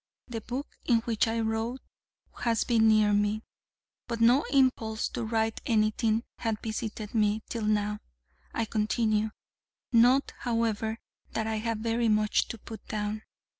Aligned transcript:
The 0.27 0.41
book 0.41 0.67
in 0.83 1.01
which 1.01 1.27
I 1.27 1.39
wrote 1.41 1.79
has 2.39 2.63
been 2.63 2.87
near 2.87 3.13
me: 3.13 3.43
but 4.07 4.19
no 4.19 4.41
impulse 4.51 5.07
to 5.09 5.23
write 5.23 5.61
anything 5.67 6.23
has 6.39 6.55
visited 6.59 7.13
me, 7.13 7.43
till 7.49 7.65
now 7.65 7.99
I 8.51 8.65
continue; 8.65 9.29
not, 9.91 10.33
however, 10.39 10.97
that 11.33 11.45
I 11.45 11.57
have 11.57 11.77
very 11.77 12.09
much 12.09 12.47
to 12.47 12.57
put 12.57 12.83
down. 12.87 13.21